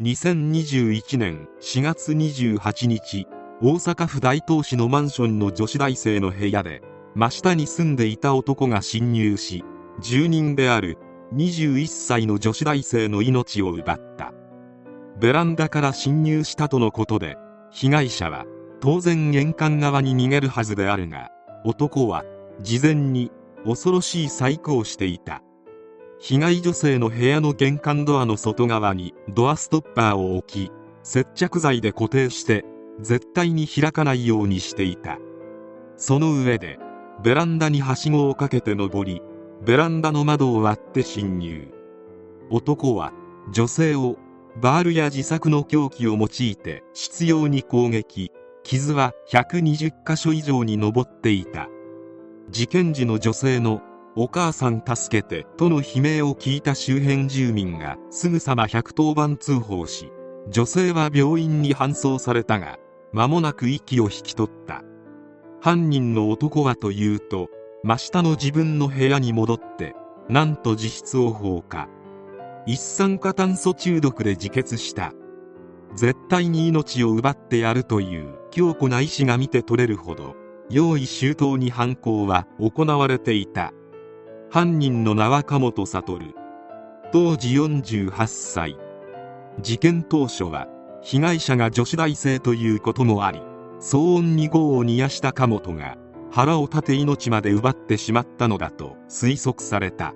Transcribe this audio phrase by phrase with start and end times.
[0.00, 3.26] 2021年4月28日
[3.60, 6.82] 大阪府大東市のマンションの女子大生の部屋で
[7.16, 9.64] 真下に住んでいた男が侵入し
[10.00, 10.98] 住人である
[11.34, 14.32] 21歳の女子大生の命を奪った。
[15.18, 17.36] ベランダから侵入したとのことで
[17.72, 18.44] 被害者は
[18.78, 21.32] 当然玄関側に逃げるはずであるが
[21.64, 22.22] 男は
[22.60, 23.32] 事前に
[23.64, 25.42] 恐ろしい細工をしていた。
[26.20, 30.72] 被害女性の部屋の玄関ドアの外側にドアストッパーを置き
[31.02, 32.64] 接着剤で固定して
[33.00, 35.18] 絶対に開かないようにしていた。
[35.96, 36.78] その上で
[37.22, 39.22] ベランダにはしごをかけて登り
[39.64, 41.68] ベランダの窓を割って侵入。
[42.50, 43.12] 男は
[43.52, 44.16] 女性を
[44.60, 48.32] バールや自作の凶器を用いて執拗に攻撃。
[48.64, 51.68] 傷は120箇所以上に上っていた。
[52.50, 53.80] 事件時の女性の
[54.20, 60.10] お母さん助けてとの悲鳴を聞いた周辺住民がすぐさま110番通報し
[60.48, 62.78] 女性は病院に搬送されたが
[63.12, 64.82] 間もなく息を引き取った。
[65.60, 67.46] 犯人の男はというと
[67.84, 69.94] 真下の自分の部屋に戻って
[70.28, 71.88] なんと自室を放火。
[72.66, 75.12] 一酸化炭素中毒で自決した。
[75.94, 80.34] 絶対に命を奪ってやるという強固な意志が見て取れるほど
[80.70, 83.72] 用意周到に犯行は行われていた。
[84.50, 86.18] 犯人の名は加本悟。
[87.12, 88.78] 当時48歳。
[89.60, 90.68] 事件当初は
[91.02, 93.42] 被害者が女子大生ということもあり
[93.80, 95.98] 騒音に業を煮やした加本が
[96.30, 100.14] 腹を立て命まで奪ってしまったのだと推測された。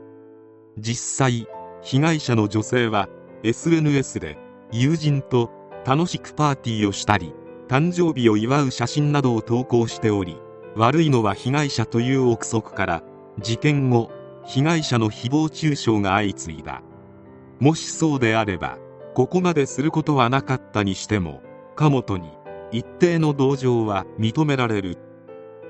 [0.78, 1.46] 実際
[1.82, 3.10] 被害者の女性は
[3.42, 4.38] SNS で
[4.70, 5.50] 友人と
[5.84, 7.34] 楽しくパーティーをしたり
[7.68, 10.38] 誕生日を祝う写真などを投稿しており
[10.74, 13.02] 悪いのは被害者という憶測から
[13.38, 14.10] 事件後
[14.44, 16.82] 被害者の誹謗中傷が相次いだ。
[17.60, 18.78] もしそうであれば
[19.14, 21.42] ここまですることはなかったにしても
[21.76, 22.30] 貨物に
[22.72, 24.98] 一定の同情は認められる。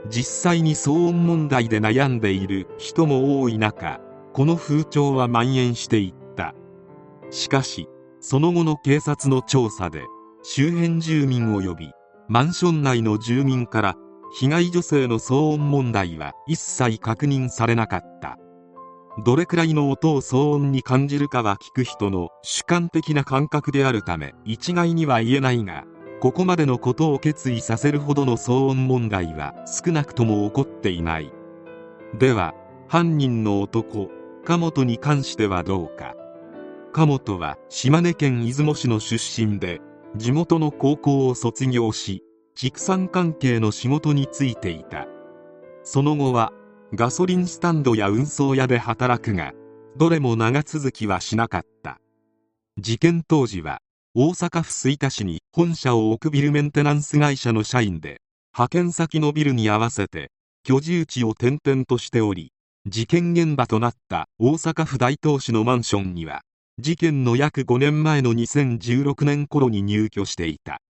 [0.08, 4.00] 実際に騒音問題で悩んでいる人も多い中
[4.32, 6.54] この風潮は蔓延していった。
[7.30, 7.88] しかし
[8.20, 10.02] その後の警察の調査で
[10.42, 11.92] 周辺住民及び
[12.28, 13.96] マンション内の住民から
[14.38, 18.38] 被害女性の騒音問題は一切確認されなかった。
[19.18, 25.84] どれくらいの音を騒音に感じるかは聞く人の主観的な感覚であるため一概には言えないが
[26.20, 31.32] ここまでのことを決意させるほどの騒音問題は少なくとも起こっていない。
[32.16, 32.54] では
[32.88, 34.08] 犯人の男
[34.44, 36.14] 加本に関してはどうか。
[36.92, 39.80] 加本は島根県出雲市の出身で
[40.16, 42.22] 地元の高校を卒業し
[42.54, 45.06] 畜産関係の仕事に就いていた。
[45.82, 46.52] その後は
[46.94, 49.54] ガソリンスタンドや運送屋で働くが
[49.96, 51.98] どれも長続きはしなかった。
[52.78, 53.78] 事件当時は
[54.14, 58.20] 大阪府吹田市に本社を置くビルメンテナンス会社の社員で
[58.54, 60.32] 派遣先のビルに合わせて
[60.64, 62.52] 居住地を転々としており
[62.86, 66.42] 事件現場となった大阪府大東市のマンションには
[66.78, 70.82] 事件の約5年前の2016年頃に入居していた。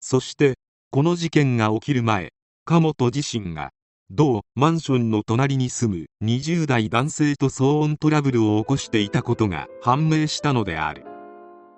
[0.00, 0.54] そして
[0.90, 2.30] この事件が起きる前
[2.64, 3.70] 加本自身が
[4.12, 11.04] 同マンションの隣に住む20代男性と騒音トラブルを起こしていたことが判明したのである。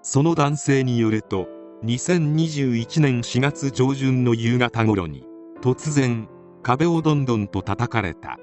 [0.03, 1.49] その男性によると
[1.85, 5.25] 2021年4月上旬の夕方頃に
[5.63, 6.29] 突然
[6.63, 8.39] 壁をどんどんと叩かれた。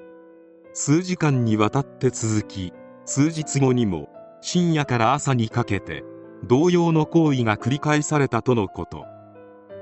[0.72, 2.72] 数時間にわたって続き
[3.04, 4.08] 数日後にも
[4.40, 6.02] 深夜から朝にかけて
[6.42, 9.04] 同様の行為が繰り返されたとのこと。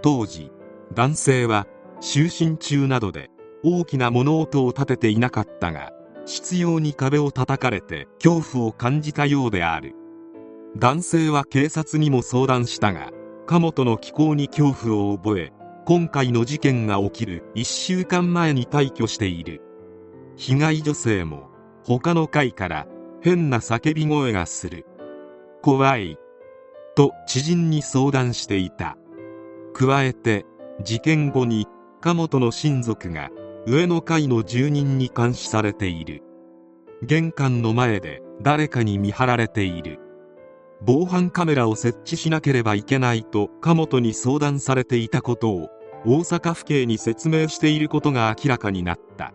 [0.03, 0.53] 当時
[0.93, 1.67] 男性は
[2.03, 3.31] 就寝中などで
[3.67, 5.91] 大きな物音を立てていなかったが
[6.27, 9.95] 執拗に壁を叩かれて恐怖を感じたようである。
[10.77, 13.11] 男性は警察にも相談したが
[13.47, 15.53] 貨物の気候に恐怖を覚え
[15.87, 19.63] 今回の事件が起きる1週間前に退去している。
[20.37, 21.49] 被害女性も
[21.85, 22.87] 他の階から
[23.23, 24.85] 変な叫び声がする。
[25.63, 26.19] 怖い
[26.95, 28.99] と知人に相談していた。
[29.73, 30.45] 加えて
[30.83, 31.67] 事件後に
[32.01, 33.31] 貨物の親族が
[33.67, 36.23] 上の階の住人に監視されている。
[37.03, 40.01] 玄関の前で誰かに見張られている。
[40.83, 45.69] 防犯カメラを設置しなければいけないと貨物に相談されていたことを
[46.05, 49.33] 大阪府警に説明していることが明らかになった。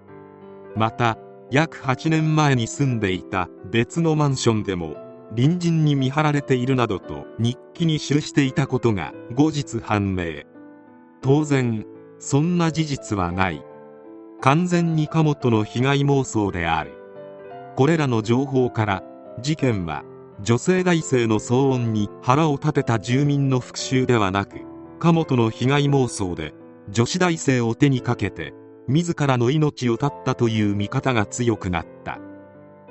[0.76, 1.18] また
[1.50, 4.96] 約8年前に住んでいた別のマンションでも
[5.36, 10.44] 隣人に見張られているなどと日記に記していたことが後日判明。
[11.22, 11.86] 当然
[12.20, 13.64] そんな事実はない。
[14.42, 16.94] 完全に貨物の被害妄想である。
[17.76, 19.04] これらの情報から
[19.42, 20.04] 事件は
[20.42, 24.62] 女性大生の騒音に腹を立てた住民の復讐ではなく
[25.00, 26.54] 鴨本の被害妄想で
[26.90, 28.54] 女子大生を手にかけて
[28.88, 32.20] 自らの命を絶ったという見方が強くなった。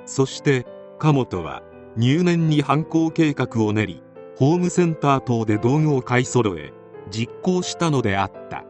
[0.04, 0.66] そして
[0.98, 1.62] 鴨本は
[1.96, 4.02] 入念に犯行計画を練り
[4.36, 6.72] ホームセンター等で道具を買い揃え
[7.10, 8.64] 実行したのであった。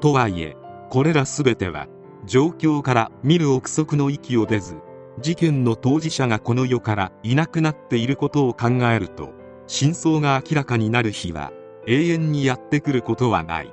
[0.00, 0.56] とはいえ
[0.88, 1.88] これら全ては
[2.26, 4.76] 状況から見る憶測の域を出ず
[5.20, 9.32] 事件の当事者がこの世からいなくなっていることを考えると
[9.66, 11.52] 真相が明らかになる日は
[11.86, 13.72] 永遠にやってくることはない。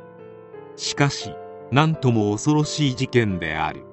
[0.76, 1.34] しかし
[1.72, 3.86] 何とも恐ろしい事件である。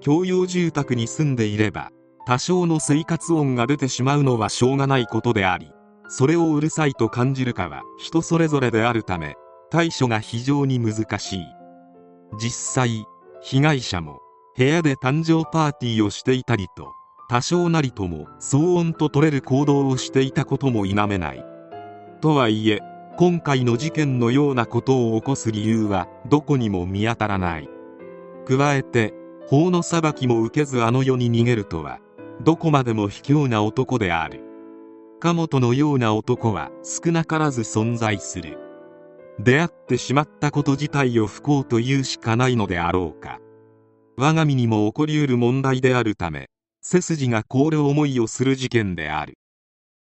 [0.00, 1.90] 共用住宅に住んでいれば
[2.26, 5.70] 多少の生活音が出てしまうのはしょうがないことであり
[6.08, 9.36] それをうるさいと感じるかは人それぞれであるため
[9.70, 11.44] 対処が非常に難しい。
[12.38, 13.04] 実際
[13.44, 14.20] 被害者も
[14.56, 16.92] 部屋で誕生パーティーをしていたりと
[17.28, 21.44] 多少なりとも騒音と取れる行動をしていたことも否めない。
[22.20, 22.80] とはいえ
[23.16, 27.68] 今回の事件のようなことを起こす理由はどこにも見当たらない。
[28.46, 29.12] 加えて
[29.48, 31.98] 法の裁きも受けずあの世に逃げるとは
[32.42, 34.44] どこまでも卑怯な男である。
[35.18, 38.61] 加本のような男は少なからず存在する。
[39.44, 43.40] 出会ってしまったこと自体を不幸と言うしかないのであろうか。
[44.16, 46.48] 我が身にも起こりうる問題であるため
[46.82, 49.38] 背筋が凍る思いをする事件である。